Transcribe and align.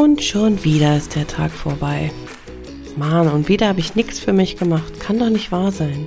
Und 0.00 0.22
schon 0.22 0.64
wieder 0.64 0.96
ist 0.96 1.14
der 1.14 1.26
Tag 1.26 1.50
vorbei. 1.50 2.10
Mann, 2.96 3.28
und 3.28 3.50
wieder 3.50 3.68
habe 3.68 3.80
ich 3.80 3.96
nichts 3.96 4.18
für 4.18 4.32
mich 4.32 4.56
gemacht. 4.56 4.98
Kann 4.98 5.18
doch 5.18 5.28
nicht 5.28 5.52
wahr 5.52 5.72
sein. 5.72 6.06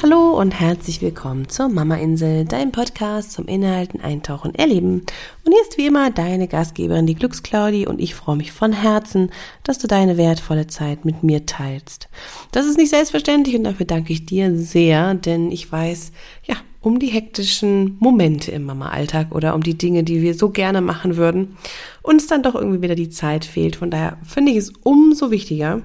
Hallo 0.00 0.38
und 0.38 0.52
herzlich 0.52 1.02
willkommen 1.02 1.48
zur 1.48 1.68
Mama 1.68 1.96
Insel, 1.96 2.44
dein 2.44 2.70
Podcast 2.70 3.32
zum 3.32 3.46
Inhalten, 3.46 4.00
Eintauchen, 4.00 4.54
Erleben. 4.54 5.00
Und 5.44 5.52
hier 5.52 5.62
ist 5.62 5.76
wie 5.76 5.88
immer 5.88 6.12
deine 6.12 6.46
Gastgeberin, 6.46 7.06
die 7.08 7.16
Glücksclaudi, 7.16 7.88
und 7.88 8.00
ich 8.00 8.14
freue 8.14 8.36
mich 8.36 8.52
von 8.52 8.72
Herzen, 8.72 9.32
dass 9.64 9.80
du 9.80 9.88
deine 9.88 10.16
wertvolle 10.16 10.68
Zeit 10.68 11.04
mit 11.04 11.24
mir 11.24 11.46
teilst. 11.46 12.08
Das 12.52 12.64
ist 12.64 12.78
nicht 12.78 12.90
selbstverständlich 12.90 13.56
und 13.56 13.64
dafür 13.64 13.86
danke 13.86 14.12
ich 14.12 14.24
dir 14.24 14.56
sehr, 14.56 15.14
denn 15.14 15.50
ich 15.50 15.72
weiß, 15.72 16.12
ja, 16.44 16.54
um 16.88 16.98
die 16.98 17.08
hektischen 17.08 17.96
Momente 18.00 18.50
im 18.50 18.64
Mama-Alltag 18.64 19.34
oder 19.34 19.54
um 19.54 19.62
die 19.62 19.78
Dinge, 19.78 20.02
die 20.02 20.22
wir 20.22 20.34
so 20.34 20.48
gerne 20.48 20.80
machen 20.80 21.16
würden, 21.16 21.56
uns 22.02 22.26
dann 22.26 22.42
doch 22.42 22.54
irgendwie 22.54 22.82
wieder 22.82 22.94
die 22.94 23.10
Zeit 23.10 23.44
fehlt. 23.44 23.76
Von 23.76 23.90
daher 23.90 24.18
finde 24.24 24.52
ich 24.52 24.58
es 24.58 24.72
umso 24.82 25.30
wichtiger, 25.30 25.82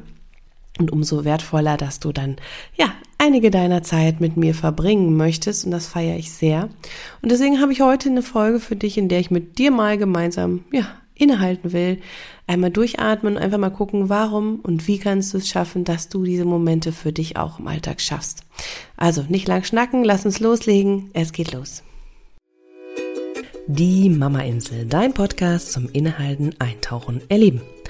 und 0.80 0.92
umso 0.92 1.24
wertvoller, 1.24 1.78
dass 1.78 2.00
du 2.00 2.12
dann, 2.12 2.38
ja, 2.76 2.94
einige 3.20 3.52
deiner 3.52 3.84
Zeit 3.84 4.20
mit 4.20 4.38
mir 4.38 4.56
verbringen 4.56 5.16
möchtest 5.16 5.66
und 5.66 5.72
das 5.72 5.88
feiere 5.88 6.18
ich 6.18 6.32
sehr. 6.32 6.70
Und 7.22 7.32
deswegen 7.32 7.62
habe 7.62 7.72
ich 7.72 7.82
heute 7.82 8.10
eine 8.10 8.24
Folge 8.24 8.60
für 8.60 8.76
dich, 8.76 8.98
in 8.98 9.08
der 9.08 9.20
ich 9.20 9.30
mit 9.30 9.60
dir 9.60 9.72
mal 9.72 9.98
gemeinsam, 9.98 10.64
ja, 10.72 10.88
innehalten 11.24 11.74
will, 11.74 12.00
einmal 12.48 12.70
durchatmen 12.70 13.36
und 13.36 13.42
einfach 13.42 13.58
mal 13.58 13.70
gucken, 13.70 14.10
warum 14.10 14.60
und 14.62 14.88
wie 14.88 15.00
kannst 15.00 15.34
du 15.34 15.38
es 15.38 15.48
schaffen, 15.48 15.84
dass 15.84 16.10
du 16.10 16.24
diese 16.24 16.46
Momente 16.46 16.92
für 16.92 17.12
dich 17.12 17.38
auch 17.38 17.60
im 17.60 17.68
Alltag 17.68 18.02
schaffst. 18.02 18.44
Also 18.98 19.24
nicht 19.28 19.48
lang 19.48 19.64
schnacken, 19.64 20.04
lass 20.04 20.26
uns 20.26 20.40
loslegen, 20.40 21.10
es 21.14 21.32
geht 21.32 21.54
los. 21.54 21.84
Die 23.68 24.10
Mama 24.10 24.42
Insel, 24.42 24.86
dein 24.86 25.14
Podcast 25.14 25.72
zum 25.72 25.90
Innehalten, 25.90 26.54
Eintauchen, 26.60 27.22
Erleben. 27.30 27.62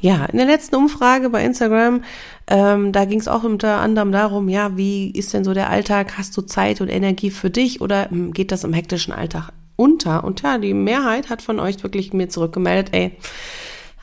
Ja, 0.00 0.26
in 0.26 0.38
der 0.38 0.46
letzten 0.46 0.76
Umfrage 0.76 1.30
bei 1.30 1.44
Instagram 1.44 2.02
ähm, 2.50 2.92
da 2.92 3.04
ging 3.04 3.20
es 3.20 3.28
auch 3.28 3.44
unter 3.44 3.76
anderem 3.80 4.10
darum, 4.10 4.48
ja, 4.48 4.76
wie 4.76 5.10
ist 5.10 5.34
denn 5.34 5.44
so 5.44 5.52
der 5.52 5.68
Alltag? 5.68 6.16
Hast 6.16 6.34
du 6.36 6.42
Zeit 6.42 6.80
und 6.80 6.88
Energie 6.88 7.30
für 7.30 7.50
dich 7.50 7.82
oder 7.82 8.10
ähm, 8.10 8.32
geht 8.32 8.52
das 8.52 8.64
im 8.64 8.72
hektischen 8.72 9.12
Alltag 9.12 9.52
unter? 9.76 10.24
Und 10.24 10.42
ja, 10.42 10.56
die 10.56 10.72
Mehrheit 10.72 11.28
hat 11.28 11.42
von 11.42 11.60
euch 11.60 11.82
wirklich 11.82 12.14
mir 12.14 12.30
zurückgemeldet, 12.30 12.94
ey, 12.94 13.12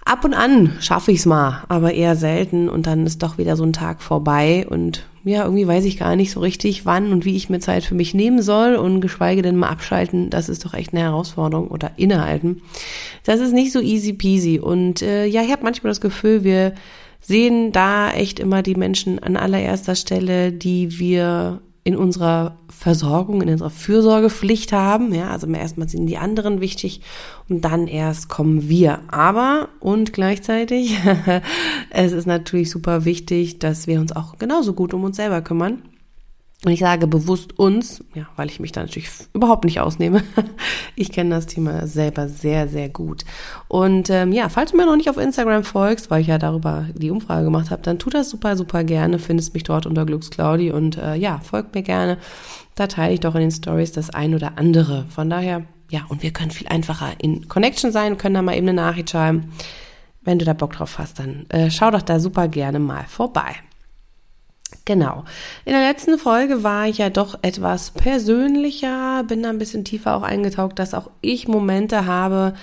ab 0.06 0.24
und 0.24 0.34
an 0.34 0.78
schaffe 0.80 1.12
ich's 1.12 1.26
mal, 1.26 1.64
aber 1.68 1.94
eher 1.94 2.16
selten. 2.16 2.70
Und 2.70 2.88
dann 2.88 3.06
ist 3.06 3.22
doch 3.22 3.38
wieder 3.38 3.58
so 3.58 3.64
ein 3.64 3.74
Tag 3.74 4.02
vorbei. 4.02 4.66
Und 4.70 5.04
ja, 5.24 5.44
irgendwie 5.44 5.68
weiß 5.68 5.84
ich 5.86 5.98
gar 5.98 6.16
nicht 6.16 6.32
so 6.32 6.40
richtig, 6.40 6.86
wann 6.86 7.12
und 7.12 7.26
wie 7.26 7.36
ich 7.36 7.50
mir 7.50 7.60
Zeit 7.60 7.84
für 7.84 7.96
mich 7.96 8.14
nehmen 8.14 8.42
soll. 8.42 8.76
Und 8.76 9.02
geschweige 9.02 9.42
denn 9.42 9.58
mal 9.58 9.70
abschalten, 9.70 10.30
das 10.30 10.48
ist 10.48 10.64
doch 10.64 10.74
echt 10.74 10.94
eine 10.94 11.02
Herausforderung. 11.02 11.68
Oder 11.68 11.92
innehalten. 11.98 12.62
Das 13.26 13.40
ist 13.42 13.52
nicht 13.52 13.72
so 13.72 13.82
easy 13.82 14.14
peasy. 14.14 14.60
Und 14.60 15.02
äh, 15.02 15.26
ja, 15.26 15.42
ich 15.42 15.52
habe 15.52 15.64
manchmal 15.64 15.92
das 15.92 16.02
Gefühl, 16.02 16.44
wir 16.44 16.76
sehen 17.20 17.72
da 17.72 18.12
echt 18.12 18.40
immer 18.40 18.62
die 18.62 18.76
Menschen 18.76 19.18
an 19.18 19.36
allererster 19.36 19.96
Stelle, 19.96 20.52
die 20.52 21.00
wir 21.00 21.62
in 21.86 21.96
unserer 21.96 22.58
Versorgung, 22.68 23.44
in 23.44 23.50
unserer 23.50 23.70
Fürsorgepflicht 23.70 24.74
haben. 24.74 25.14
Ja, 25.14 25.30
also 25.30 25.48
erstmal 25.48 25.88
sind 25.88 26.08
die 26.08 26.18
anderen 26.18 26.60
wichtig 26.60 27.02
und 27.48 27.64
dann 27.64 27.86
erst 27.86 28.28
kommen 28.28 28.68
wir. 28.68 29.02
Aber 29.08 29.70
und 29.80 30.12
gleichzeitig, 30.12 30.98
es 31.92 32.12
ist 32.12 32.26
natürlich 32.26 32.72
super 32.72 33.06
wichtig, 33.06 33.60
dass 33.60 33.86
wir 33.86 34.00
uns 34.00 34.16
auch 34.16 34.40
genauso 34.40 34.74
gut 34.74 34.96
um 34.96 35.04
uns 35.04 35.18
selber 35.18 35.42
kümmern. 35.44 35.84
Und 36.66 36.72
ich 36.72 36.80
sage 36.80 37.06
bewusst 37.06 37.60
uns, 37.60 38.04
ja, 38.16 38.26
weil 38.38 38.48
ich 38.50 38.60
mich 38.60 38.72
da 38.72 38.82
natürlich 38.82 39.08
überhaupt 39.34 39.66
nicht 39.66 39.80
ausnehme. 39.80 40.24
Ich 40.98 41.12
kenne 41.12 41.32
das 41.32 41.46
Thema 41.46 41.88
selber 41.88 42.30
sehr, 42.30 42.70
sehr 42.70 42.88
gut. 42.88 43.26
Und 43.68 44.10
ähm, 44.10 44.32
ja, 44.32 44.48
falls 44.48 44.72
du 44.72 44.78
mir 44.78 44.86
noch 44.86 44.96
nicht 44.96 45.10
auf 45.10 45.18
Instagram 45.18 45.66
folgst, 45.66 46.10
weil 46.10 46.22
ich 46.22 46.28
ja 46.28 46.38
darüber 46.38 46.86
die 46.94 47.12
Umfrage 47.12 47.44
gemacht 47.44 47.70
habe, 47.70 47.82
dann 47.82 48.00
tu 48.00 48.10
das 48.10 48.30
super, 48.30 48.56
super 48.56 48.86
gerne. 48.86 49.20
Findest 49.20 49.54
mich 49.54 49.64
dort 49.64 49.86
unter 49.86 50.06
Glücksclaudi 50.06 50.72
und 50.72 50.98
äh, 50.98 51.16
ja, 51.16 51.40
folgt 51.40 51.76
mir 51.76 51.84
gerne. 51.84 52.18
Da 52.76 52.88
teile 52.88 53.14
ich 53.14 53.20
doch 53.20 53.36
in 53.36 53.42
den 53.42 53.52
Stories 53.52 53.92
das 53.92 54.10
ein 54.10 54.34
oder 54.34 54.58
andere. 54.58 55.06
Von 55.10 55.30
daher, 55.30 55.64
ja, 55.92 56.06
und 56.08 56.24
wir 56.24 56.32
können 56.32 56.52
viel 56.52 56.70
einfacher 56.70 57.12
in 57.18 57.50
Connection 57.50 57.92
sein, 57.92 58.18
können 58.18 58.36
da 58.36 58.42
mal 58.42 58.56
eben 58.56 58.70
eine 58.70 58.82
Nachricht 58.82 59.10
schreiben. 59.10 59.52
Wenn 60.22 60.40
du 60.40 60.46
da 60.46 60.54
Bock 60.54 60.74
drauf 60.74 60.98
hast, 60.98 61.20
dann 61.20 61.46
äh, 61.50 61.70
schau 61.70 61.92
doch 61.92 62.02
da 62.02 62.22
super 62.22 62.48
gerne 62.48 62.80
mal 62.80 63.04
vorbei. 63.04 63.56
Genau. 64.86 65.24
In 65.66 65.74
der 65.74 65.82
letzten 65.82 66.20
Folge 66.20 66.64
war 66.64 66.88
ich 66.88 67.00
ja 67.00 67.10
doch 67.10 67.40
etwas 67.42 67.90
persönlicher, 67.92 69.24
bin 69.24 69.42
da 69.42 69.50
ein 69.50 69.58
bisschen 69.58 69.84
tiefer 69.84 70.16
auch 70.16 70.22
eingetaucht, 70.22 70.78
dass 70.78 70.94
auch 70.94 71.10
ich 71.22 71.48
Momente 71.48 72.06
habe, 72.06 72.54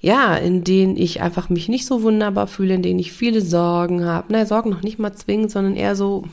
ja, 0.00 0.34
in 0.34 0.64
denen 0.64 0.96
ich 0.96 1.20
einfach 1.20 1.50
mich 1.50 1.68
nicht 1.68 1.86
so 1.86 2.02
wunderbar 2.02 2.46
fühle, 2.46 2.74
in 2.74 2.82
denen 2.82 2.98
ich 2.98 3.12
viele 3.12 3.42
Sorgen 3.42 4.04
habe. 4.06 4.28
Na, 4.30 4.46
Sorgen 4.46 4.70
noch 4.70 4.82
nicht 4.82 4.98
mal 4.98 5.12
zwingend, 5.12 5.50
sondern 5.50 5.76
eher 5.76 5.94
so 5.94 6.24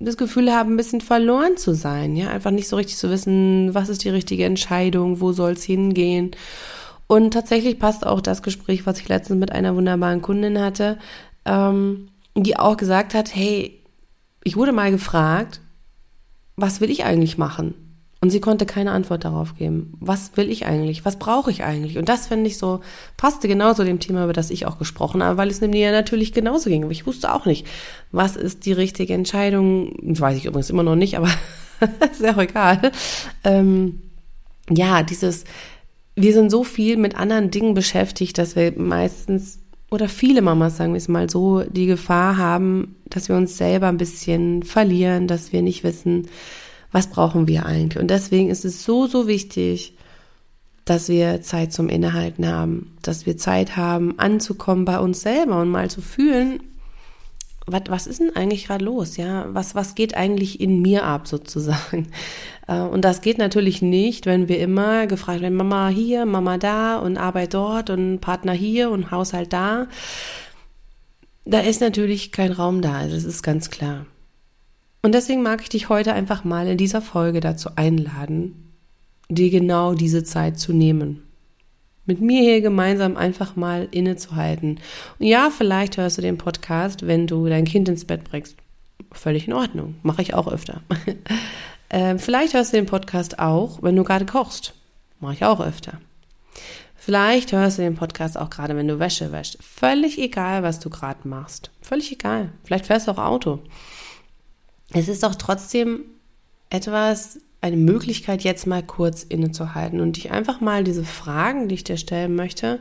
das 0.00 0.16
Gefühl 0.16 0.52
habe, 0.52 0.70
ein 0.70 0.76
bisschen 0.76 1.00
verloren 1.00 1.56
zu 1.56 1.74
sein. 1.74 2.14
Ja, 2.14 2.28
einfach 2.28 2.50
nicht 2.50 2.68
so 2.68 2.76
richtig 2.76 2.96
zu 2.98 3.10
wissen, 3.10 3.74
was 3.74 3.88
ist 3.88 4.04
die 4.04 4.10
richtige 4.10 4.44
Entscheidung, 4.44 5.20
wo 5.20 5.32
soll 5.32 5.52
es 5.52 5.64
hingehen. 5.64 6.32
Und 7.06 7.32
tatsächlich 7.32 7.78
passt 7.78 8.06
auch 8.06 8.20
das 8.20 8.42
Gespräch, 8.42 8.86
was 8.86 9.00
ich 9.00 9.08
letztens 9.08 9.40
mit 9.40 9.50
einer 9.50 9.74
wunderbaren 9.74 10.22
Kundin 10.22 10.60
hatte, 10.60 10.98
ähm, 11.46 12.08
die 12.36 12.56
auch 12.56 12.76
gesagt 12.76 13.14
hat, 13.14 13.34
hey, 13.34 13.77
ich 14.44 14.56
wurde 14.56 14.72
mal 14.72 14.90
gefragt, 14.90 15.60
was 16.56 16.80
will 16.80 16.90
ich 16.90 17.04
eigentlich 17.04 17.38
machen? 17.38 17.74
Und 18.20 18.30
sie 18.30 18.40
konnte 18.40 18.66
keine 18.66 18.90
Antwort 18.90 19.24
darauf 19.24 19.54
geben. 19.56 19.92
Was 20.00 20.36
will 20.36 20.50
ich 20.50 20.66
eigentlich? 20.66 21.04
Was 21.04 21.20
brauche 21.20 21.52
ich 21.52 21.62
eigentlich? 21.62 21.98
Und 21.98 22.08
das 22.08 22.26
finde 22.26 22.48
ich 22.48 22.58
so, 22.58 22.80
passte 23.16 23.46
genau 23.46 23.74
zu 23.74 23.84
dem 23.84 24.00
Thema, 24.00 24.24
über 24.24 24.32
das 24.32 24.50
ich 24.50 24.66
auch 24.66 24.76
gesprochen 24.76 25.22
habe, 25.22 25.36
weil 25.36 25.48
es 25.48 25.60
mir 25.60 25.92
natürlich 25.92 26.32
genauso 26.32 26.68
ging. 26.68 26.82
Aber 26.82 26.90
ich 26.90 27.06
wusste 27.06 27.32
auch 27.32 27.46
nicht, 27.46 27.64
was 28.10 28.34
ist 28.34 28.66
die 28.66 28.72
richtige 28.72 29.14
Entscheidung. 29.14 29.94
Das 30.02 30.20
weiß 30.20 30.36
ich 30.36 30.46
übrigens 30.46 30.68
immer 30.68 30.82
noch 30.82 30.96
nicht, 30.96 31.16
aber 31.16 31.30
ist 32.10 32.20
ja 32.20 32.34
auch 32.34 32.42
egal. 32.42 32.90
Ähm, 33.44 34.02
ja, 34.68 35.04
dieses, 35.04 35.44
wir 36.16 36.32
sind 36.32 36.50
so 36.50 36.64
viel 36.64 36.96
mit 36.96 37.14
anderen 37.14 37.52
Dingen 37.52 37.74
beschäftigt, 37.74 38.36
dass 38.36 38.56
wir 38.56 38.72
meistens 38.76 39.60
oder 39.90 40.08
viele 40.08 40.42
Mamas, 40.42 40.76
sagen 40.76 40.92
wir 40.92 40.98
es 40.98 41.08
mal 41.08 41.30
so, 41.30 41.62
die 41.62 41.86
Gefahr 41.86 42.36
haben, 42.36 42.96
dass 43.06 43.28
wir 43.28 43.36
uns 43.36 43.56
selber 43.56 43.88
ein 43.88 43.96
bisschen 43.96 44.62
verlieren, 44.62 45.26
dass 45.26 45.52
wir 45.52 45.62
nicht 45.62 45.82
wissen, 45.82 46.28
was 46.92 47.08
brauchen 47.08 47.48
wir 47.48 47.66
eigentlich. 47.66 48.00
Und 48.00 48.10
deswegen 48.10 48.50
ist 48.50 48.64
es 48.64 48.84
so, 48.84 49.06
so 49.06 49.26
wichtig, 49.26 49.96
dass 50.84 51.08
wir 51.08 51.42
Zeit 51.42 51.72
zum 51.72 51.88
Innehalten 51.88 52.46
haben, 52.46 52.96
dass 53.02 53.26
wir 53.26 53.36
Zeit 53.36 53.76
haben, 53.76 54.18
anzukommen 54.18 54.84
bei 54.84 54.98
uns 54.98 55.20
selber 55.20 55.60
und 55.60 55.68
mal 55.68 55.90
zu 55.90 56.00
fühlen, 56.00 56.60
was, 57.72 57.82
was 57.88 58.06
ist 58.06 58.20
denn 58.20 58.34
eigentlich 58.34 58.66
gerade 58.66 58.84
los? 58.84 59.16
Ja, 59.16 59.46
was, 59.54 59.74
was 59.74 59.94
geht 59.94 60.16
eigentlich 60.16 60.60
in 60.60 60.80
mir 60.82 61.04
ab 61.04 61.28
sozusagen? 61.28 62.08
Äh, 62.66 62.80
und 62.80 63.02
das 63.02 63.22
geht 63.22 63.38
natürlich 63.38 63.80
nicht, 63.80 64.26
wenn 64.26 64.48
wir 64.48 64.60
immer 64.60 65.06
gefragt 65.06 65.40
werden, 65.40 65.56
Mama 65.56 65.88
hier, 65.88 66.26
Mama 66.26 66.58
da 66.58 66.98
und 66.98 67.16
Arbeit 67.16 67.54
dort 67.54 67.88
und 67.88 68.20
Partner 68.20 68.52
hier 68.52 68.90
und 68.90 69.10
Haushalt 69.10 69.54
da. 69.54 69.86
Da 71.46 71.60
ist 71.60 71.80
natürlich 71.80 72.30
kein 72.30 72.52
Raum 72.52 72.82
da, 72.82 73.06
das 73.06 73.24
ist 73.24 73.42
ganz 73.42 73.70
klar. 73.70 74.04
Und 75.00 75.14
deswegen 75.14 75.42
mag 75.42 75.62
ich 75.62 75.70
dich 75.70 75.88
heute 75.88 76.12
einfach 76.12 76.44
mal 76.44 76.66
in 76.66 76.76
dieser 76.76 77.00
Folge 77.00 77.40
dazu 77.40 77.70
einladen, 77.76 78.74
dir 79.30 79.48
genau 79.48 79.94
diese 79.94 80.24
Zeit 80.24 80.58
zu 80.58 80.74
nehmen 80.74 81.27
mit 82.08 82.20
mir 82.20 82.40
hier 82.40 82.60
gemeinsam 82.60 83.16
einfach 83.16 83.54
mal 83.54 83.86
innezuhalten. 83.90 84.80
Und 85.18 85.26
ja, 85.26 85.50
vielleicht 85.50 85.98
hörst 85.98 86.18
du 86.18 86.22
den 86.22 86.38
Podcast, 86.38 87.06
wenn 87.06 87.26
du 87.26 87.46
dein 87.46 87.64
Kind 87.64 87.88
ins 87.88 88.04
Bett 88.04 88.24
bringst. 88.24 88.56
Völlig 89.12 89.46
in 89.46 89.52
Ordnung. 89.52 89.96
Mache 90.02 90.22
ich 90.22 90.34
auch 90.34 90.48
öfter. 90.48 90.80
äh, 91.88 92.18
vielleicht 92.18 92.54
hörst 92.54 92.72
du 92.72 92.78
den 92.78 92.86
Podcast 92.86 93.38
auch, 93.38 93.82
wenn 93.82 93.94
du 93.94 94.04
gerade 94.04 94.26
kochst. 94.26 94.74
Mache 95.20 95.34
ich 95.34 95.44
auch 95.44 95.60
öfter. 95.60 96.00
Vielleicht 96.96 97.52
hörst 97.52 97.78
du 97.78 97.82
den 97.82 97.94
Podcast 97.94 98.36
auch 98.36 98.50
gerade, 98.50 98.76
wenn 98.76 98.88
du 98.88 98.98
Wäsche 98.98 99.32
wäschst. 99.32 99.62
Völlig 99.62 100.18
egal, 100.18 100.62
was 100.62 100.80
du 100.80 100.90
gerade 100.90 101.28
machst. 101.28 101.70
Völlig 101.80 102.12
egal. 102.12 102.50
Vielleicht 102.64 102.86
fährst 102.86 103.06
du 103.06 103.12
auch 103.12 103.18
Auto. 103.18 103.60
Es 104.92 105.08
ist 105.08 105.22
doch 105.22 105.34
trotzdem 105.34 106.04
etwas, 106.70 107.38
eine 107.60 107.76
Möglichkeit, 107.76 108.44
jetzt 108.44 108.66
mal 108.66 108.82
kurz 108.82 109.22
innezuhalten 109.22 110.00
und 110.00 110.16
dich 110.16 110.30
einfach 110.30 110.60
mal 110.60 110.84
diese 110.84 111.04
Fragen, 111.04 111.68
die 111.68 111.74
ich 111.76 111.84
dir 111.84 111.96
stellen 111.96 112.34
möchte, 112.34 112.80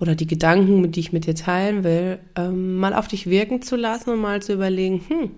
oder 0.00 0.14
die 0.14 0.26
Gedanken, 0.26 0.90
die 0.92 1.00
ich 1.00 1.12
mit 1.12 1.26
dir 1.26 1.34
teilen 1.34 1.82
will, 1.82 2.20
ähm, 2.36 2.76
mal 2.76 2.94
auf 2.94 3.08
dich 3.08 3.28
wirken 3.28 3.62
zu 3.62 3.76
lassen 3.76 4.10
und 4.10 4.20
mal 4.20 4.40
zu 4.40 4.52
überlegen, 4.52 5.04
hm, 5.08 5.30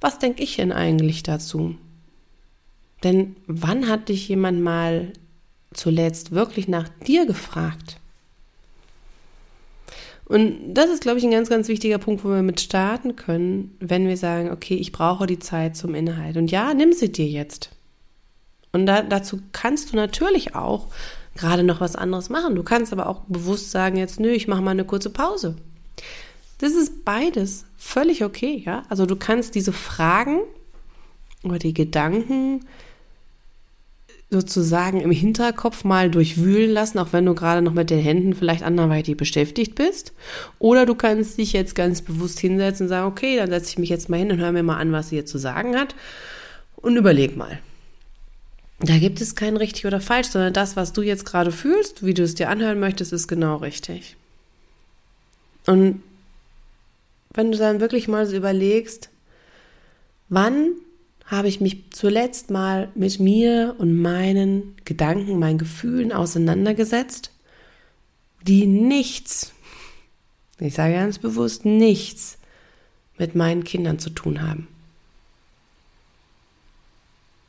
was 0.00 0.18
denke 0.18 0.42
ich 0.42 0.56
denn 0.56 0.72
eigentlich 0.72 1.22
dazu? 1.22 1.76
Denn 3.04 3.36
wann 3.46 3.88
hat 3.88 4.08
dich 4.08 4.28
jemand 4.28 4.62
mal 4.62 5.12
zuletzt 5.72 6.32
wirklich 6.32 6.68
nach 6.68 6.88
dir 7.06 7.26
gefragt? 7.26 8.00
Und 10.28 10.74
das 10.74 10.90
ist, 10.90 11.00
glaube 11.00 11.18
ich, 11.18 11.24
ein 11.24 11.30
ganz, 11.30 11.48
ganz 11.48 11.68
wichtiger 11.68 11.98
Punkt, 11.98 12.22
wo 12.22 12.28
wir 12.28 12.42
mit 12.42 12.60
starten 12.60 13.16
können, 13.16 13.76
wenn 13.80 14.06
wir 14.06 14.16
sagen, 14.16 14.50
okay, 14.50 14.74
ich 14.74 14.92
brauche 14.92 15.26
die 15.26 15.38
Zeit 15.38 15.74
zum 15.74 15.94
Inhalt. 15.94 16.36
Und 16.36 16.50
ja, 16.50 16.74
nimm 16.74 16.92
sie 16.92 17.10
dir 17.10 17.26
jetzt. 17.26 17.70
Und 18.72 18.84
da, 18.84 19.02
dazu 19.02 19.40
kannst 19.52 19.92
du 19.92 19.96
natürlich 19.96 20.54
auch 20.54 20.88
gerade 21.34 21.62
noch 21.62 21.80
was 21.80 21.96
anderes 21.96 22.28
machen. 22.28 22.54
Du 22.54 22.62
kannst 22.62 22.92
aber 22.92 23.08
auch 23.08 23.22
bewusst 23.28 23.70
sagen, 23.70 23.96
jetzt, 23.96 24.20
nö, 24.20 24.28
ich 24.28 24.48
mache 24.48 24.60
mal 24.60 24.72
eine 24.72 24.84
kurze 24.84 25.10
Pause. 25.10 25.56
Das 26.58 26.72
ist 26.72 27.04
beides 27.04 27.64
völlig 27.76 28.24
okay, 28.24 28.62
ja. 28.66 28.82
Also 28.90 29.06
du 29.06 29.16
kannst 29.16 29.54
diese 29.54 29.72
Fragen 29.72 30.40
oder 31.42 31.58
die 31.58 31.72
Gedanken 31.72 32.66
sozusagen 34.30 35.00
im 35.00 35.10
Hinterkopf 35.10 35.84
mal 35.84 36.10
durchwühlen 36.10 36.70
lassen, 36.70 36.98
auch 36.98 37.12
wenn 37.12 37.24
du 37.24 37.34
gerade 37.34 37.62
noch 37.62 37.72
mit 37.72 37.88
den 37.88 38.00
Händen 38.00 38.34
vielleicht 38.34 38.62
anderweitig 38.62 39.16
beschäftigt 39.16 39.74
bist. 39.74 40.12
Oder 40.58 40.84
du 40.84 40.94
kannst 40.94 41.38
dich 41.38 41.54
jetzt 41.54 41.74
ganz 41.74 42.02
bewusst 42.02 42.38
hinsetzen 42.38 42.84
und 42.84 42.88
sagen, 42.88 43.06
okay, 43.06 43.36
dann 43.36 43.48
setze 43.48 43.70
ich 43.70 43.78
mich 43.78 43.88
jetzt 43.88 44.10
mal 44.10 44.18
hin 44.18 44.30
und 44.30 44.38
höre 44.38 44.52
mir 44.52 44.62
mal 44.62 44.76
an, 44.76 44.92
was 44.92 45.08
sie 45.08 45.16
jetzt 45.16 45.30
zu 45.30 45.38
sagen 45.38 45.76
hat 45.76 45.94
und 46.76 46.96
überleg 46.96 47.36
mal. 47.36 47.58
Da 48.80 48.98
gibt 48.98 49.20
es 49.20 49.34
kein 49.34 49.56
richtig 49.56 49.86
oder 49.86 50.00
falsch, 50.00 50.28
sondern 50.28 50.52
das, 50.52 50.76
was 50.76 50.92
du 50.92 51.02
jetzt 51.02 51.24
gerade 51.24 51.50
fühlst, 51.50 52.04
wie 52.04 52.14
du 52.14 52.22
es 52.22 52.34
dir 52.34 52.48
anhören 52.48 52.78
möchtest, 52.78 53.12
ist 53.12 53.26
genau 53.26 53.56
richtig. 53.56 54.16
Und 55.66 56.02
wenn 57.34 57.50
du 57.50 57.58
dann 57.58 57.80
wirklich 57.80 58.08
mal 58.08 58.26
so 58.26 58.36
überlegst, 58.36 59.10
wann 60.28 60.72
habe 61.28 61.48
ich 61.48 61.60
mich 61.60 61.90
zuletzt 61.90 62.50
mal 62.50 62.90
mit 62.94 63.20
mir 63.20 63.74
und 63.78 64.00
meinen 64.00 64.74
Gedanken, 64.84 65.38
meinen 65.38 65.58
Gefühlen 65.58 66.10
auseinandergesetzt, 66.10 67.32
die 68.42 68.66
nichts, 68.66 69.52
ich 70.58 70.74
sage 70.74 70.94
ganz 70.94 71.18
bewusst 71.18 71.66
nichts 71.66 72.38
mit 73.18 73.34
meinen 73.34 73.62
Kindern 73.62 73.98
zu 73.98 74.10
tun 74.10 74.40
haben. 74.42 74.68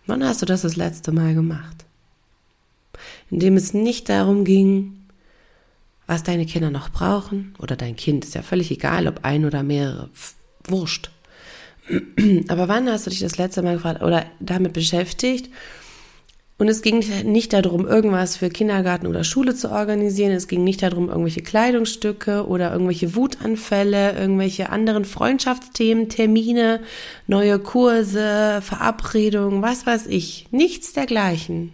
Wann 0.07 0.25
hast 0.25 0.41
du 0.41 0.45
das 0.45 0.63
das 0.63 0.75
letzte 0.75 1.11
Mal 1.11 1.33
gemacht? 1.33 1.85
Indem 3.29 3.55
es 3.55 3.73
nicht 3.73 4.09
darum 4.09 4.43
ging, 4.43 5.05
was 6.05 6.23
deine 6.23 6.45
Kinder 6.45 6.71
noch 6.71 6.89
brauchen 6.89 7.53
oder 7.59 7.77
dein 7.77 7.95
Kind, 7.95 8.25
ist 8.25 8.35
ja 8.35 8.41
völlig 8.41 8.71
egal, 8.71 9.07
ob 9.07 9.23
ein 9.23 9.45
oder 9.45 9.63
mehrere, 9.63 10.09
wurscht. 10.65 11.11
Aber 12.47 12.67
wann 12.67 12.89
hast 12.89 13.05
du 13.05 13.09
dich 13.09 13.19
das 13.19 13.37
letzte 13.37 13.61
Mal 13.61 13.75
gefragt 13.75 14.01
oder 14.01 14.25
damit 14.39 14.73
beschäftigt? 14.73 15.49
Und 16.59 16.67
es 16.67 16.81
ging 16.81 17.01
nicht 17.23 17.53
darum, 17.53 17.87
irgendwas 17.87 18.35
für 18.35 18.49
Kindergarten 18.49 19.07
oder 19.07 19.23
Schule 19.23 19.55
zu 19.55 19.71
organisieren. 19.71 20.33
Es 20.33 20.49
ging 20.49 20.65
nicht 20.65 20.83
darum, 20.83 21.07
irgendwelche 21.07 21.41
Kleidungsstücke 21.41 22.45
oder 22.47 22.73
irgendwelche 22.73 23.15
Wutanfälle, 23.15 24.19
irgendwelche 24.19 24.69
anderen 24.69 25.05
Freundschaftsthemen, 25.05 26.09
Termine, 26.09 26.81
neue 27.27 27.59
Kurse, 27.59 28.59
Verabredungen, 28.61 29.61
was 29.61 29.85
weiß 29.85 30.07
ich. 30.07 30.47
Nichts 30.51 30.91
dergleichen. 30.91 31.71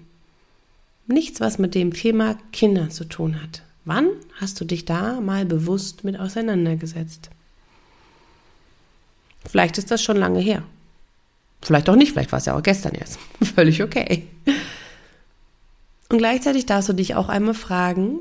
Nichts, 1.07 1.41
was 1.41 1.57
mit 1.57 1.73
dem 1.73 1.91
Thema 1.91 2.37
Kinder 2.51 2.91
zu 2.91 3.05
tun 3.05 3.41
hat. 3.41 3.63
Wann 3.85 4.09
hast 4.39 4.61
du 4.61 4.65
dich 4.65 4.85
da 4.85 5.19
mal 5.19 5.45
bewusst 5.47 6.03
mit 6.03 6.19
auseinandergesetzt? 6.19 7.31
Vielleicht 9.49 9.77
ist 9.77 9.91
das 9.91 10.01
schon 10.01 10.17
lange 10.17 10.39
her. 10.39 10.63
Vielleicht 11.61 11.89
auch 11.89 11.95
nicht, 11.95 12.11
vielleicht 12.11 12.31
war 12.31 12.39
es 12.39 12.45
ja 12.45 12.55
auch 12.55 12.63
gestern 12.63 12.93
erst. 12.93 13.19
Völlig 13.55 13.81
okay. 13.81 14.27
Und 16.09 16.19
gleichzeitig 16.19 16.65
darfst 16.65 16.89
du 16.89 16.93
dich 16.93 17.15
auch 17.15 17.29
einmal 17.29 17.55
fragen, 17.55 18.19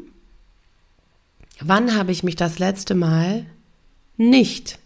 wann 1.61 1.95
habe 1.95 2.13
ich 2.13 2.23
mich 2.23 2.37
das 2.37 2.59
letzte 2.59 2.95
Mal 2.95 3.47
nicht 4.17 4.79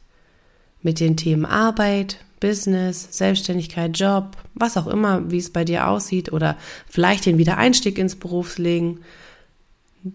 mit 0.83 1.01
den 1.01 1.17
Themen 1.17 1.45
Arbeit, 1.45 2.19
Business, 2.41 3.09
Selbstständigkeit, 3.11 3.99
Job, 3.99 4.37
was 4.55 4.77
auch 4.77 4.87
immer, 4.87 5.31
wie 5.31 5.39
es 5.39 5.53
bei 5.53 5.65
dir 5.65 5.89
aussieht 5.89 6.33
oder 6.33 6.57
vielleicht 6.89 7.27
den 7.27 7.39
Wiedereinstieg 7.39 7.99
ins 7.99 8.17
Berufsleben. 8.17 9.01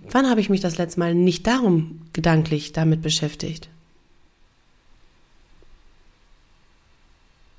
Wann 0.09 0.29
habe 0.29 0.41
ich 0.41 0.49
mich 0.49 0.61
das 0.61 0.77
letzte 0.77 0.99
Mal 0.99 1.15
nicht 1.15 1.45
darum 1.47 2.01
gedanklich 2.13 2.71
damit 2.71 3.01
beschäftigt? 3.01 3.69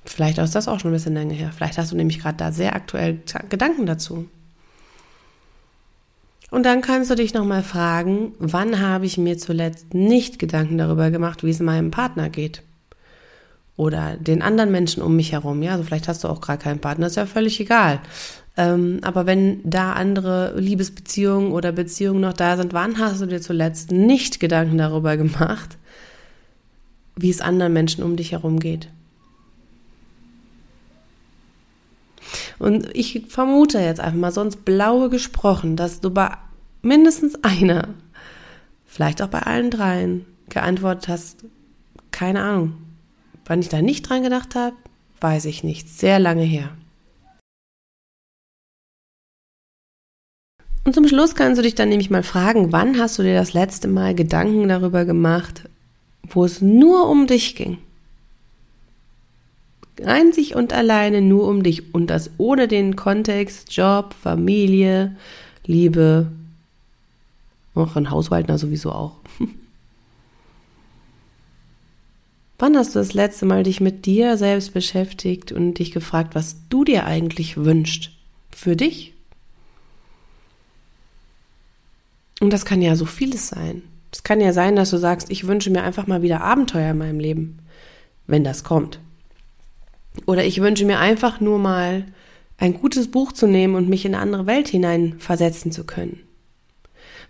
Vielleicht 0.05 0.37
ist 0.37 0.55
das 0.55 0.67
auch 0.67 0.79
schon 0.79 0.91
ein 0.91 0.93
bisschen 0.93 1.13
länger 1.13 1.33
her. 1.33 1.51
Vielleicht 1.55 1.77
hast 1.77 1.91
du 1.91 1.95
nämlich 1.95 2.19
gerade 2.19 2.37
da 2.37 2.51
sehr 2.51 2.75
aktuell 2.75 3.19
Gedanken 3.49 3.85
dazu. 3.85 4.27
Und 6.51 6.63
dann 6.63 6.81
kannst 6.81 7.09
du 7.09 7.15
dich 7.15 7.33
nochmal 7.33 7.63
fragen, 7.63 8.33
wann 8.39 8.79
habe 8.79 9.05
ich 9.05 9.17
mir 9.17 9.37
zuletzt 9.37 9.93
nicht 9.93 10.39
Gedanken 10.39 10.77
darüber 10.77 11.09
gemacht, 11.11 11.43
wie 11.43 11.49
es 11.49 11.59
meinem 11.59 11.91
Partner 11.91 12.29
geht? 12.29 12.61
Oder 13.77 14.15
den 14.15 14.41
anderen 14.41 14.71
Menschen 14.71 15.03
um 15.03 15.15
mich 15.15 15.33
herum. 15.33 15.61
Ja, 15.63 15.73
also 15.73 15.83
vielleicht 15.83 16.07
hast 16.07 16.23
du 16.23 16.29
auch 16.29 16.39
gerade 16.39 16.63
keinen 16.63 16.79
Partner, 16.79 17.07
ist 17.07 17.17
ja 17.17 17.25
völlig 17.25 17.59
egal. 17.59 17.99
Ähm, 18.57 18.99
aber 19.01 19.25
wenn 19.25 19.59
da 19.69 19.93
andere 19.93 20.57
Liebesbeziehungen 20.57 21.51
oder 21.51 21.73
Beziehungen 21.73 22.21
noch 22.21 22.31
da 22.31 22.55
sind, 22.55 22.71
wann 22.71 22.99
hast 22.99 23.21
du 23.21 23.25
dir 23.25 23.41
zuletzt 23.41 23.91
nicht 23.91 24.39
Gedanken 24.39 24.77
darüber 24.77 25.17
gemacht, 25.17 25.77
wie 27.17 27.29
es 27.29 27.41
anderen 27.41 27.73
Menschen 27.73 28.03
um 28.03 28.15
dich 28.15 28.31
herum 28.31 28.59
geht? 28.59 28.87
Und 32.59 32.89
ich 32.93 33.25
vermute 33.27 33.79
jetzt 33.79 33.99
einfach 33.99 34.19
mal 34.19 34.31
sonst 34.31 34.65
blaue 34.65 35.09
gesprochen, 35.09 35.75
dass 35.75 35.99
du 35.99 36.09
bei 36.09 36.31
mindestens 36.81 37.43
einer, 37.43 37.89
vielleicht 38.85 39.21
auch 39.21 39.27
bei 39.27 39.39
allen 39.39 39.71
dreien, 39.71 40.25
geantwortet 40.49 41.07
hast, 41.07 41.45
keine 42.11 42.43
Ahnung. 42.43 42.73
Wann 43.45 43.59
ich 43.59 43.69
da 43.69 43.81
nicht 43.81 44.07
dran 44.07 44.23
gedacht 44.23 44.55
habe, 44.55 44.75
weiß 45.19 45.45
ich 45.45 45.63
nicht. 45.63 45.89
Sehr 45.89 46.19
lange 46.19 46.43
her. 46.43 46.71
Und 50.85 50.93
zum 50.93 51.07
Schluss 51.07 51.33
kannst 51.33 51.57
du 51.57 51.63
dich 51.63 51.73
dann 51.73 51.89
nämlich 51.89 52.11
mal 52.11 52.23
fragen, 52.23 52.71
wann 52.71 52.99
hast 52.99 53.17
du 53.17 53.23
dir 53.23 53.33
das 53.33 53.53
letzte 53.53 53.87
Mal 53.87 54.13
Gedanken 54.13 54.67
darüber 54.67 55.03
gemacht, 55.03 55.67
wo 56.21 56.45
es 56.45 56.61
nur 56.61 57.09
um 57.09 57.25
dich 57.25 57.55
ging? 57.55 57.79
Einzig 60.03 60.55
und 60.55 60.73
alleine 60.73 61.21
nur 61.21 61.47
um 61.47 61.63
dich 61.63 61.93
und 61.93 62.07
das 62.07 62.31
ohne 62.37 62.67
den 62.67 62.95
Kontext 62.95 63.71
Job, 63.75 64.13
Familie, 64.21 65.15
Liebe, 65.65 66.31
auch 67.73 67.95
ein 67.95 68.09
Haushaltner 68.09 68.57
sowieso 68.57 68.91
auch. 68.91 69.17
Wann 72.57 72.77
hast 72.77 72.95
du 72.95 72.99
das 72.99 73.13
letzte 73.13 73.45
Mal 73.45 73.63
dich 73.63 73.81
mit 73.81 74.05
dir 74.05 74.37
selbst 74.37 74.73
beschäftigt 74.73 75.51
und 75.51 75.73
dich 75.75 75.91
gefragt, 75.91 76.35
was 76.35 76.55
du 76.69 76.85
dir 76.85 77.05
eigentlich 77.05 77.57
wünschst? 77.57 78.11
Für 78.51 78.77
dich? 78.77 79.13
Und 82.39 82.53
das 82.53 82.63
kann 82.63 82.81
ja 82.81 82.95
so 82.95 83.05
vieles 83.05 83.49
sein. 83.49 83.83
Es 84.11 84.23
kann 84.23 84.39
ja 84.39 84.53
sein, 84.53 84.77
dass 84.77 84.91
du 84.91 84.97
sagst, 84.97 85.29
ich 85.29 85.47
wünsche 85.47 85.69
mir 85.69 85.83
einfach 85.83 86.07
mal 86.07 86.21
wieder 86.21 86.41
Abenteuer 86.41 86.91
in 86.91 86.97
meinem 86.97 87.19
Leben, 87.19 87.59
wenn 88.27 88.45
das 88.45 88.63
kommt. 88.63 88.99
Oder 90.25 90.45
ich 90.45 90.61
wünsche 90.61 90.85
mir 90.85 90.99
einfach 90.99 91.39
nur 91.39 91.59
mal 91.59 92.05
ein 92.57 92.73
gutes 92.73 93.11
Buch 93.11 93.31
zu 93.31 93.47
nehmen 93.47 93.75
und 93.75 93.89
mich 93.89 94.05
in 94.05 94.15
eine 94.15 94.21
andere 94.21 94.47
Welt 94.47 94.67
hinein 94.67 95.15
versetzen 95.19 95.71
zu 95.71 95.85
können. 95.85 96.21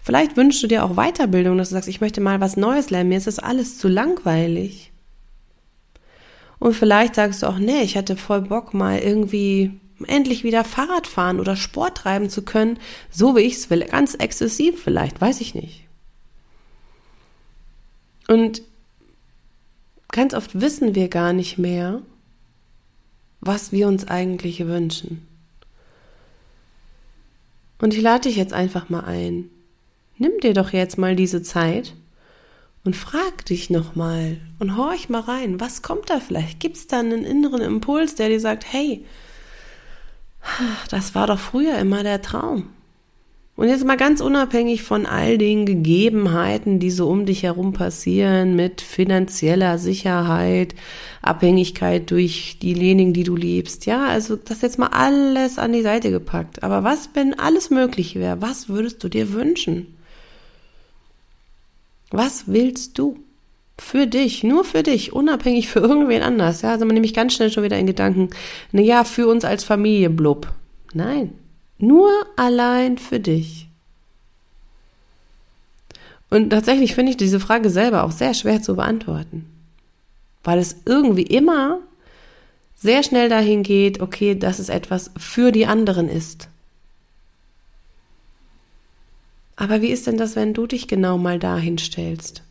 Vielleicht 0.01 0.37
wünschst 0.37 0.61
du 0.61 0.67
dir 0.67 0.83
auch 0.83 0.95
Weiterbildung, 0.95 1.57
dass 1.57 1.69
du 1.69 1.75
sagst, 1.75 1.89
ich 1.89 1.99
möchte 1.99 2.21
mal 2.21 2.39
was 2.39 2.57
Neues 2.57 2.91
lernen, 2.91 3.09
mir 3.09 3.17
ist 3.17 3.27
das 3.27 3.39
alles 3.39 3.79
zu 3.79 3.87
langweilig. 3.87 4.91
Und 6.59 6.73
vielleicht 6.73 7.15
sagst 7.15 7.41
du 7.41 7.47
auch, 7.47 7.57
nee, 7.57 7.81
ich 7.81 7.97
hatte 7.97 8.15
voll 8.15 8.41
Bock 8.41 8.73
mal 8.73 8.99
irgendwie 8.99 9.71
endlich 10.07 10.43
wieder 10.43 10.63
Fahrrad 10.63 11.07
fahren 11.07 11.39
oder 11.39 11.55
Sport 11.55 11.97
treiben 11.97 12.29
zu 12.29 12.43
können, 12.43 12.77
so 13.09 13.35
wie 13.35 13.41
ich 13.41 13.53
es 13.55 13.69
will, 13.69 13.83
ganz 13.85 14.13
exzessiv 14.13 14.81
vielleicht, 14.83 15.19
weiß 15.21 15.41
ich 15.41 15.55
nicht. 15.55 15.85
Und 18.27 18.61
ganz 20.11 20.33
oft 20.33 20.59
wissen 20.59 20.95
wir 20.95 21.07
gar 21.07 21.33
nicht 21.33 21.57
mehr, 21.57 22.01
was 23.45 23.71
wir 23.71 23.87
uns 23.87 24.07
eigentlich 24.07 24.65
wünschen. 24.65 25.25
Und 27.79 27.93
ich 27.93 28.01
lade 28.01 28.27
dich 28.27 28.35
jetzt 28.35 28.53
einfach 28.53 28.89
mal 28.89 29.05
ein. 29.05 29.49
Nimm 30.17 30.39
dir 30.41 30.53
doch 30.53 30.73
jetzt 30.73 30.97
mal 30.97 31.15
diese 31.15 31.43
Zeit 31.43 31.93
und 32.83 32.95
frag 32.95 33.45
dich 33.45 33.69
nochmal 33.69 34.37
und 34.59 34.77
horch 34.77 35.09
mal 35.09 35.21
rein, 35.21 35.59
was 35.59 35.81
kommt 35.81 36.09
da 36.09 36.19
vielleicht? 36.19 36.59
Gibt 36.59 36.77
es 36.77 36.87
da 36.87 36.99
einen 36.99 37.25
inneren 37.25 37.61
Impuls, 37.61 38.15
der 38.15 38.29
dir 38.29 38.39
sagt, 38.39 38.65
hey, 38.71 39.05
das 40.89 41.15
war 41.15 41.27
doch 41.27 41.39
früher 41.39 41.77
immer 41.79 42.03
der 42.03 42.21
Traum. 42.21 42.69
Und 43.57 43.69
jetzt 43.69 43.85
mal 43.85 43.95
ganz 43.95 44.19
unabhängig 44.19 44.83
von 44.83 45.05
all 45.05 45.37
den 45.37 45.65
Gegebenheiten, 45.65 46.79
die 46.79 46.91
so 46.91 47.07
um 47.07 47.25
dich 47.25 47.43
herum 47.43 47.71
passieren, 47.71 48.57
mit 48.57 48.81
finanzieller 48.81 49.77
Sicherheit, 49.77 50.75
Abhängigkeit 51.21 52.11
durch 52.11 52.57
die 52.61 52.73
Lening, 52.73 53.13
die 53.13 53.23
du 53.23 53.37
liebst. 53.37 53.85
Ja, 53.85 54.07
also 54.07 54.35
das 54.35 54.61
jetzt 54.61 54.77
mal 54.77 54.87
alles 54.87 55.57
an 55.57 55.71
die 55.71 55.83
Seite 55.83 56.11
gepackt. 56.11 56.63
Aber 56.63 56.83
was, 56.83 57.09
wenn 57.13 57.39
alles 57.39 57.69
möglich 57.69 58.15
wäre? 58.15 58.41
Was 58.41 58.67
würdest 58.67 59.01
du 59.05 59.07
dir 59.07 59.31
wünschen? 59.31 59.95
Was 62.11 62.47
willst 62.47 62.97
du? 62.97 63.19
Für 63.77 64.07
dich, 64.07 64.43
nur 64.43 64.63
für 64.63 64.83
dich, 64.83 65.11
unabhängig 65.11 65.67
für 65.67 65.79
irgendwen 65.79 66.23
anders. 66.23 66.61
Ja, 66.61 66.71
also 66.71 66.85
man 66.85 66.93
nämlich 66.93 67.13
ganz 67.13 67.33
schnell 67.33 67.51
schon 67.51 67.63
wieder 67.63 67.77
in 67.77 67.87
Gedanken, 67.87 68.29
na 68.71 68.81
ja, 68.81 69.03
für 69.03 69.27
uns 69.27 69.43
als 69.43 69.65
Familie, 69.65 70.09
blub. 70.09 70.49
Nein, 70.93 71.33
nur 71.77 72.11
allein 72.35 72.97
für 72.97 73.19
dich. 73.19 73.67
Und 76.29 76.49
tatsächlich 76.49 76.95
finde 76.95 77.11
ich 77.11 77.17
diese 77.17 77.39
Frage 77.39 77.69
selber 77.69 78.03
auch 78.03 78.11
sehr 78.11 78.33
schwer 78.33 78.61
zu 78.61 78.75
beantworten. 78.75 79.45
Weil 80.43 80.59
es 80.59 80.77
irgendwie 80.85 81.23
immer 81.23 81.79
sehr 82.75 83.03
schnell 83.03 83.29
dahin 83.29 83.63
geht, 83.63 84.01
okay, 84.01 84.35
dass 84.35 84.59
es 84.59 84.69
etwas 84.69 85.11
für 85.17 85.51
die 85.51 85.65
anderen 85.65 86.09
ist. 86.09 86.49
Aber 89.55 89.81
wie 89.81 89.89
ist 89.89 90.07
denn 90.07 90.17
das, 90.17 90.35
wenn 90.35 90.53
du 90.53 90.67
dich 90.67 90.87
genau 90.87 91.17
mal 91.17 91.39
dahin 91.39 91.77
stellst? 91.77 92.43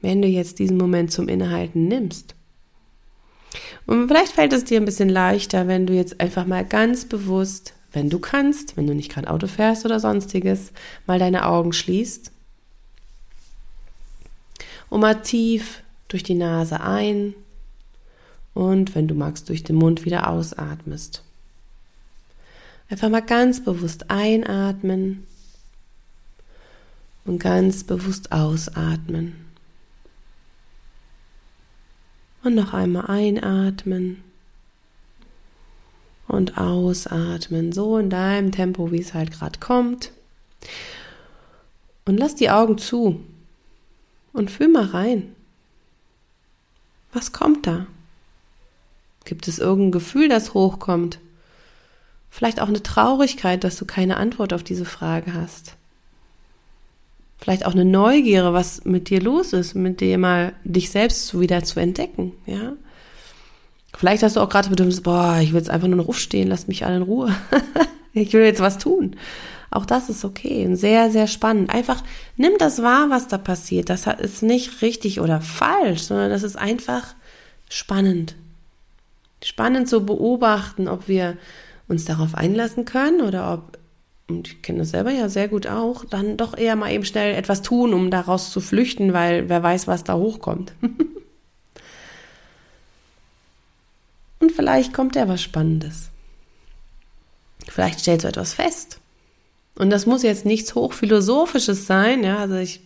Wenn 0.00 0.22
du 0.22 0.28
jetzt 0.28 0.58
diesen 0.58 0.78
Moment 0.78 1.12
zum 1.12 1.28
Innehalten 1.28 1.86
nimmst. 1.86 2.34
Und 3.86 4.08
vielleicht 4.08 4.32
fällt 4.32 4.52
es 4.52 4.64
dir 4.64 4.80
ein 4.80 4.84
bisschen 4.84 5.08
leichter, 5.08 5.66
wenn 5.66 5.86
du 5.86 5.92
jetzt 5.92 6.20
einfach 6.20 6.46
mal 6.46 6.64
ganz 6.64 7.04
bewusst, 7.04 7.74
wenn 7.92 8.08
du 8.08 8.18
kannst, 8.18 8.76
wenn 8.76 8.86
du 8.86 8.94
nicht 8.94 9.10
gerade 9.10 9.28
Auto 9.30 9.46
fährst 9.46 9.84
oder 9.84 9.98
sonstiges, 9.98 10.72
mal 11.06 11.18
deine 11.18 11.46
Augen 11.46 11.72
schließt 11.72 12.30
und 14.88 15.00
mal 15.00 15.22
tief 15.22 15.82
durch 16.08 16.22
die 16.22 16.34
Nase 16.34 16.80
ein 16.80 17.34
und 18.54 18.94
wenn 18.94 19.08
du 19.08 19.14
magst, 19.14 19.48
durch 19.48 19.64
den 19.64 19.76
Mund 19.76 20.04
wieder 20.04 20.28
ausatmest. 20.28 21.22
Einfach 22.88 23.08
mal 23.08 23.22
ganz 23.22 23.62
bewusst 23.62 24.10
einatmen 24.10 25.26
und 27.24 27.38
ganz 27.38 27.84
bewusst 27.84 28.32
ausatmen. 28.32 29.49
Und 32.42 32.54
noch 32.54 32.72
einmal 32.72 33.06
einatmen 33.06 34.22
und 36.26 36.56
ausatmen, 36.58 37.72
so 37.72 37.98
in 37.98 38.08
deinem 38.08 38.52
Tempo, 38.52 38.92
wie 38.92 39.00
es 39.00 39.14
halt 39.14 39.32
gerade 39.32 39.58
kommt. 39.58 40.12
Und 42.04 42.18
lass 42.18 42.34
die 42.34 42.50
Augen 42.50 42.78
zu 42.78 43.20
und 44.32 44.50
fühl 44.50 44.68
mal 44.68 44.86
rein. 44.86 45.34
Was 47.12 47.32
kommt 47.32 47.66
da? 47.66 47.86
Gibt 49.24 49.48
es 49.48 49.58
irgendein 49.58 49.92
Gefühl, 49.92 50.28
das 50.28 50.54
hochkommt? 50.54 51.18
Vielleicht 52.30 52.60
auch 52.60 52.68
eine 52.68 52.82
Traurigkeit, 52.82 53.64
dass 53.64 53.76
du 53.76 53.84
keine 53.84 54.16
Antwort 54.16 54.52
auf 54.52 54.62
diese 54.62 54.84
Frage 54.84 55.34
hast. 55.34 55.74
Vielleicht 57.40 57.64
auch 57.64 57.72
eine 57.72 57.84
Neugierde, 57.84 58.52
was 58.52 58.84
mit 58.84 59.08
dir 59.08 59.20
los 59.20 59.52
ist, 59.52 59.74
mit 59.74 60.00
dir 60.00 60.18
mal 60.18 60.52
dich 60.64 60.90
selbst 60.90 61.38
wieder 61.38 61.62
zu 61.64 61.80
entdecken, 61.80 62.32
ja. 62.46 62.74
Vielleicht 63.96 64.22
hast 64.22 64.36
du 64.36 64.40
auch 64.40 64.48
gerade 64.48 64.68
Bedürfnis, 64.68 65.00
boah, 65.00 65.38
ich 65.42 65.52
will 65.52 65.58
jetzt 65.58 65.70
einfach 65.70 65.88
nur 65.88 65.96
noch 65.96 66.08
aufstehen, 66.08 66.48
lass 66.48 66.68
mich 66.68 66.86
alle 66.86 66.96
in 66.96 67.02
Ruhe. 67.02 67.34
ich 68.12 68.32
will 68.32 68.42
jetzt 68.42 68.60
was 68.60 68.78
tun. 68.78 69.16
Auch 69.70 69.86
das 69.86 70.08
ist 70.08 70.24
okay 70.24 70.66
und 70.66 70.76
sehr, 70.76 71.10
sehr 71.10 71.26
spannend. 71.26 71.70
Einfach 71.70 72.02
nimm 72.36 72.52
das 72.58 72.82
wahr, 72.82 73.08
was 73.08 73.28
da 73.28 73.38
passiert. 73.38 73.88
Das 73.88 74.06
ist 74.06 74.42
nicht 74.42 74.82
richtig 74.82 75.20
oder 75.20 75.40
falsch, 75.40 76.02
sondern 76.02 76.30
das 76.30 76.42
ist 76.42 76.56
einfach 76.56 77.14
spannend. 77.68 78.34
Spannend 79.42 79.88
zu 79.88 80.04
beobachten, 80.04 80.88
ob 80.88 81.08
wir 81.08 81.36
uns 81.88 82.04
darauf 82.04 82.34
einlassen 82.34 82.84
können 82.84 83.20
oder 83.20 83.54
ob 83.54 83.78
und 84.30 84.48
ich 84.48 84.62
kenne 84.62 84.78
das 84.78 84.90
selber 84.90 85.10
ja 85.10 85.28
sehr 85.28 85.48
gut 85.48 85.66
auch, 85.66 86.04
dann 86.04 86.36
doch 86.36 86.56
eher 86.56 86.76
mal 86.76 86.92
eben 86.92 87.04
schnell 87.04 87.34
etwas 87.34 87.62
tun, 87.62 87.92
um 87.92 88.10
daraus 88.10 88.50
zu 88.50 88.60
flüchten, 88.60 89.12
weil 89.12 89.48
wer 89.48 89.62
weiß, 89.62 89.86
was 89.86 90.04
da 90.04 90.14
hochkommt. 90.14 90.72
Und 94.38 94.52
vielleicht 94.52 94.94
kommt 94.94 95.16
ja 95.16 95.28
was 95.28 95.42
Spannendes. 95.42 96.08
Vielleicht 97.68 98.00
stellst 98.00 98.24
du 98.24 98.28
etwas 98.28 98.54
fest. 98.54 99.00
Und 99.76 99.90
das 99.90 100.06
muss 100.06 100.22
jetzt 100.22 100.46
nichts 100.46 100.74
Hochphilosophisches 100.74 101.86
sein, 101.86 102.24
ja, 102.24 102.38
also 102.38 102.56
ich 102.56 102.80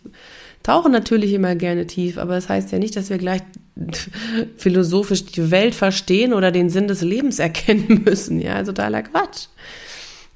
tauche 0.63 0.89
natürlich 0.89 1.33
immer 1.33 1.55
gerne 1.55 1.87
tief, 1.87 2.19
aber 2.19 2.35
das 2.35 2.49
heißt 2.49 2.73
ja 2.73 2.79
nicht, 2.79 2.97
dass 2.97 3.11
wir 3.11 3.19
gleich 3.19 3.43
philosophisch 4.57 5.25
die 5.25 5.51
Welt 5.51 5.75
verstehen 5.75 6.33
oder 6.33 6.51
den 6.51 6.71
Sinn 6.71 6.89
des 6.89 7.03
Lebens 7.03 7.39
erkennen 7.39 8.03
müssen, 8.05 8.41
ja, 8.41 8.55
also 8.55 8.73
totaler 8.73 9.03
Quatsch. 9.03 9.47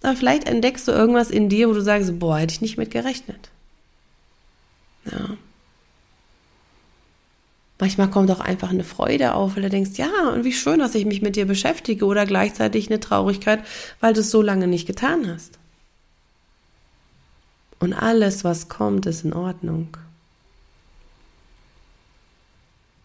Aber 0.02 0.16
vielleicht 0.16 0.48
entdeckst 0.48 0.86
du 0.86 0.92
irgendwas 0.92 1.30
in 1.30 1.48
dir, 1.48 1.68
wo 1.68 1.72
du 1.72 1.80
sagst, 1.80 2.18
boah, 2.18 2.38
hätte 2.38 2.54
ich 2.54 2.60
nicht 2.60 2.78
mit 2.78 2.90
gerechnet. 2.90 3.50
Ja. 5.10 5.36
Manchmal 7.80 8.10
kommt 8.10 8.30
auch 8.30 8.40
einfach 8.40 8.70
eine 8.70 8.84
Freude 8.84 9.34
auf, 9.34 9.54
weil 9.54 9.62
du 9.62 9.70
denkst, 9.70 9.92
ja, 9.98 10.30
und 10.32 10.44
wie 10.44 10.52
schön, 10.52 10.80
dass 10.80 10.96
ich 10.96 11.04
mich 11.04 11.22
mit 11.22 11.36
dir 11.36 11.46
beschäftige 11.46 12.04
oder 12.06 12.26
gleichzeitig 12.26 12.88
eine 12.88 12.98
Traurigkeit, 12.98 13.64
weil 14.00 14.14
du 14.14 14.20
es 14.20 14.30
so 14.30 14.42
lange 14.42 14.66
nicht 14.66 14.86
getan 14.86 15.32
hast. 15.32 15.58
Und 17.78 17.92
alles, 17.92 18.42
was 18.42 18.68
kommt, 18.68 19.06
ist 19.06 19.24
in 19.24 19.32
Ordnung. 19.32 19.96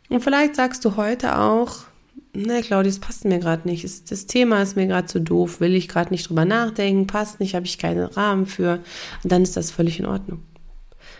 Und 0.10 0.24
vielleicht 0.24 0.56
sagst 0.56 0.84
du 0.86 0.96
heute 0.96 1.38
auch, 1.38 1.86
ne, 2.34 2.62
Claudia, 2.62 2.89
das 2.89 3.00
passt 3.00 3.25
mir 3.25 3.39
gerade 3.39 3.67
nicht. 3.67 3.84
Das 4.12 4.25
Thema 4.25 4.62
ist 4.62 4.75
mir 4.75 4.88
gerade 4.88 5.08
zu 5.08 5.20
doof, 5.20 5.60
will 5.60 5.75
ich 5.75 5.88
gerade 5.88 6.12
nicht 6.12 6.29
drüber 6.29 6.46
nachdenken, 6.46 7.08
passt 7.08 7.39
nicht, 7.39 7.55
habe 7.55 7.65
ich 7.65 7.77
keinen 7.77 8.05
Rahmen 8.05 8.46
für. 8.46 8.79
Und 9.24 9.32
dann 9.32 9.43
ist 9.43 9.58
das 9.58 9.72
völlig 9.72 10.00
in 10.00 10.05
Ordnung. 10.05 10.41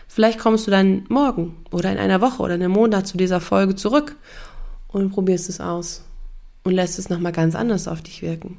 Vielleicht 0.08 0.38
kommst 0.38 0.66
du 0.66 0.70
dann 0.70 1.06
morgen 1.08 1.56
oder 1.70 1.90
in 1.90 1.98
einer 1.98 2.20
Woche 2.20 2.42
oder 2.42 2.54
in 2.54 2.62
einem 2.62 2.72
Monat 2.72 3.06
zu 3.06 3.16
dieser 3.16 3.40
Folge 3.40 3.74
zurück 3.74 4.16
und 4.88 5.10
probierst 5.10 5.48
es 5.48 5.60
aus 5.60 6.02
und 6.62 6.72
lässt 6.72 6.98
es 6.98 7.08
nochmal 7.08 7.32
ganz 7.32 7.54
anders 7.54 7.88
auf 7.88 8.02
dich 8.02 8.22
wirken. 8.22 8.58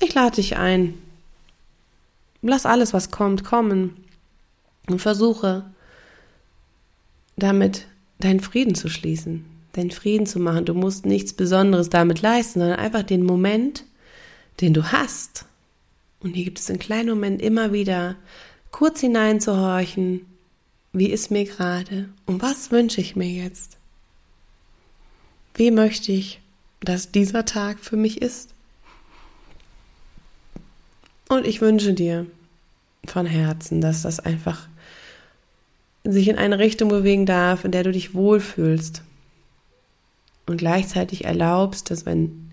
Ich 0.00 0.14
lade 0.14 0.36
dich 0.36 0.56
ein. 0.56 0.94
Lass 2.40 2.66
alles, 2.66 2.92
was 2.92 3.10
kommt, 3.10 3.44
kommen 3.44 3.96
und 4.88 5.00
versuche 5.00 5.64
damit 7.36 7.86
deinen 8.24 8.40
Frieden 8.40 8.74
zu 8.74 8.88
schließen, 8.88 9.44
deinen 9.72 9.90
Frieden 9.90 10.26
zu 10.26 10.38
machen. 10.38 10.64
Du 10.64 10.74
musst 10.74 11.06
nichts 11.06 11.32
Besonderes 11.32 11.90
damit 11.90 12.22
leisten, 12.22 12.60
sondern 12.60 12.78
einfach 12.78 13.02
den 13.02 13.24
Moment, 13.24 13.84
den 14.60 14.74
du 14.74 14.92
hast. 14.92 15.46
Und 16.20 16.34
hier 16.34 16.44
gibt 16.44 16.60
es 16.60 16.70
einen 16.70 16.78
kleinen 16.78 17.10
Moment 17.10 17.42
immer 17.42 17.72
wieder 17.72 18.16
kurz 18.70 19.00
hineinzuhorchen, 19.00 20.26
wie 20.92 21.10
ist 21.10 21.30
mir 21.30 21.44
gerade 21.44 22.10
und 22.26 22.42
was 22.42 22.70
wünsche 22.70 23.00
ich 23.00 23.16
mir 23.16 23.28
jetzt? 23.28 23.78
Wie 25.54 25.70
möchte 25.70 26.12
ich, 26.12 26.40
dass 26.80 27.12
dieser 27.12 27.44
Tag 27.44 27.80
für 27.80 27.96
mich 27.96 28.20
ist? 28.20 28.50
Und 31.28 31.46
ich 31.46 31.60
wünsche 31.60 31.94
dir 31.94 32.26
von 33.06 33.26
Herzen, 33.26 33.80
dass 33.80 34.02
das 34.02 34.20
einfach 34.20 34.68
sich 36.04 36.28
in 36.28 36.36
eine 36.36 36.58
Richtung 36.58 36.88
bewegen 36.88 37.26
darf, 37.26 37.64
in 37.64 37.70
der 37.70 37.84
du 37.84 37.92
dich 37.92 38.14
wohlfühlst. 38.14 39.02
Und 40.46 40.56
gleichzeitig 40.56 41.24
erlaubst, 41.24 41.90
dass 41.90 42.04
wenn 42.04 42.50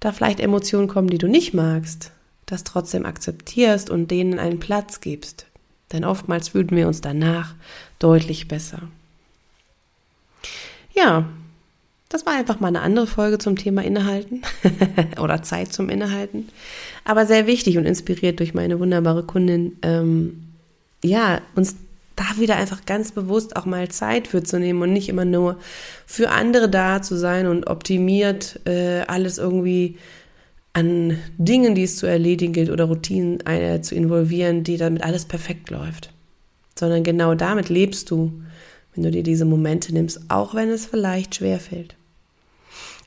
da 0.00 0.12
vielleicht 0.12 0.40
Emotionen 0.40 0.88
kommen, 0.88 1.08
die 1.08 1.18
du 1.18 1.28
nicht 1.28 1.54
magst, 1.54 2.12
das 2.44 2.64
trotzdem 2.64 3.06
akzeptierst 3.06 3.90
und 3.90 4.10
denen 4.10 4.38
einen 4.38 4.60
Platz 4.60 5.00
gibst. 5.00 5.46
Denn 5.92 6.04
oftmals 6.04 6.50
fühlen 6.50 6.70
wir 6.70 6.86
uns 6.86 7.00
danach 7.00 7.54
deutlich 7.98 8.48
besser. 8.48 8.82
Ja, 10.94 11.28
das 12.08 12.24
war 12.24 12.34
einfach 12.34 12.60
mal 12.60 12.68
eine 12.68 12.82
andere 12.82 13.06
Folge 13.06 13.38
zum 13.38 13.56
Thema 13.56 13.82
Innehalten 13.82 14.42
oder 15.20 15.42
Zeit 15.42 15.72
zum 15.72 15.88
Innehalten. 15.88 16.48
Aber 17.04 17.26
sehr 17.26 17.46
wichtig 17.46 17.78
und 17.78 17.84
inspiriert 17.84 18.38
durch 18.38 18.54
meine 18.54 18.78
wunderbare 18.78 19.24
Kundin, 19.24 19.76
ähm, 19.82 20.44
ja, 21.02 21.40
uns 21.54 21.76
da 22.16 22.24
wieder 22.38 22.56
einfach 22.56 22.84
ganz 22.86 23.12
bewusst 23.12 23.56
auch 23.56 23.66
mal 23.66 23.88
Zeit 23.88 24.26
für 24.26 24.42
zu 24.42 24.58
nehmen 24.58 24.82
und 24.82 24.92
nicht 24.92 25.08
immer 25.08 25.26
nur 25.26 25.58
für 26.06 26.30
andere 26.30 26.68
da 26.68 27.02
zu 27.02 27.16
sein 27.16 27.46
und 27.46 27.66
optimiert 27.68 28.60
äh, 28.64 29.02
alles 29.06 29.38
irgendwie 29.38 29.98
an 30.72 31.18
Dingen, 31.38 31.74
die 31.74 31.84
es 31.84 31.96
zu 31.96 32.06
erledigen 32.06 32.52
gilt 32.52 32.70
oder 32.70 32.84
Routinen 32.84 33.40
äh, 33.46 33.80
zu 33.80 33.94
involvieren, 33.94 34.64
die 34.64 34.76
damit 34.76 35.02
alles 35.02 35.24
perfekt 35.24 35.70
läuft. 35.70 36.12
Sondern 36.78 37.02
genau 37.02 37.34
damit 37.34 37.68
lebst 37.68 38.10
du, 38.10 38.42
wenn 38.94 39.04
du 39.04 39.10
dir 39.10 39.22
diese 39.22 39.44
Momente 39.44 39.92
nimmst, 39.92 40.20
auch 40.28 40.54
wenn 40.54 40.68
es 40.70 40.86
vielleicht 40.86 41.36
schwer 41.36 41.60
fällt. 41.60 41.96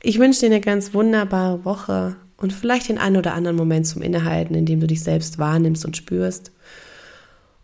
Ich 0.02 0.18
wünsche 0.18 0.42
dir 0.42 0.46
eine 0.48 0.62
ganz 0.62 0.94
wunderbare 0.94 1.66
Woche 1.66 2.16
und 2.38 2.54
vielleicht 2.54 2.90
den 2.90 2.98
einen 2.98 3.18
oder 3.18 3.34
anderen 3.34 3.58
Moment 3.58 3.86
zum 3.86 4.02
Innehalten, 4.02 4.56
in 4.56 4.66
dem 4.66 4.80
du 4.80 4.88
dich 4.88 5.04
selbst 5.04 5.40
wahrnimmst 5.40 5.86
und 5.86 5.98
spürst. 5.98 6.52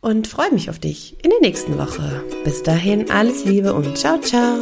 Und 0.06 0.28
freue 0.28 0.54
mich 0.54 0.70
auf 0.70 0.78
dich 0.78 1.16
in 1.24 1.32
der 1.32 1.40
nächsten 1.42 1.80
Woche. 1.80 2.24
Bis 2.44 2.62
dahin 2.62 3.10
alles 3.10 3.44
Liebe 3.44 3.74
und 3.74 3.98
ciao, 3.98 4.20
ciao. 4.20 4.60